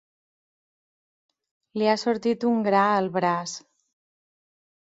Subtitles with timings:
[1.81, 3.55] Li ha sortit un gra al braç.